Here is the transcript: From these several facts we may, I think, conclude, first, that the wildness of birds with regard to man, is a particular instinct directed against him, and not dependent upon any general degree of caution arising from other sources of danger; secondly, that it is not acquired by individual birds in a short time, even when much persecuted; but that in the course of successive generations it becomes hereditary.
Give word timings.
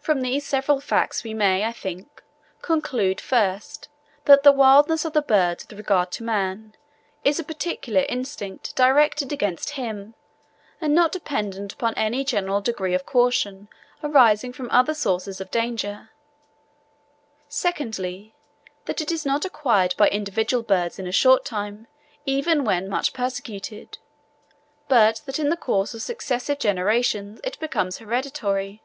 From 0.00 0.20
these 0.22 0.44
several 0.44 0.80
facts 0.80 1.22
we 1.22 1.32
may, 1.32 1.62
I 1.64 1.70
think, 1.70 2.24
conclude, 2.60 3.20
first, 3.20 3.86
that 4.24 4.42
the 4.42 4.50
wildness 4.50 5.04
of 5.04 5.12
birds 5.28 5.64
with 5.70 5.78
regard 5.78 6.10
to 6.10 6.24
man, 6.24 6.74
is 7.22 7.38
a 7.38 7.44
particular 7.44 8.04
instinct 8.08 8.74
directed 8.74 9.32
against 9.32 9.70
him, 9.78 10.16
and 10.80 10.92
not 10.92 11.12
dependent 11.12 11.72
upon 11.74 11.94
any 11.94 12.24
general 12.24 12.60
degree 12.60 12.94
of 12.94 13.06
caution 13.06 13.68
arising 14.02 14.52
from 14.52 14.68
other 14.72 14.92
sources 14.92 15.40
of 15.40 15.52
danger; 15.52 16.10
secondly, 17.48 18.34
that 18.86 19.00
it 19.00 19.12
is 19.12 19.24
not 19.24 19.44
acquired 19.44 19.94
by 19.96 20.08
individual 20.08 20.64
birds 20.64 20.98
in 20.98 21.06
a 21.06 21.12
short 21.12 21.44
time, 21.44 21.86
even 22.26 22.64
when 22.64 22.88
much 22.88 23.12
persecuted; 23.12 23.98
but 24.88 25.22
that 25.26 25.38
in 25.38 25.48
the 25.48 25.56
course 25.56 25.94
of 25.94 26.02
successive 26.02 26.58
generations 26.58 27.40
it 27.44 27.56
becomes 27.60 27.98
hereditary. 27.98 28.82